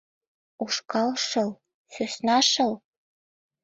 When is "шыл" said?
1.27-1.51, 2.51-2.73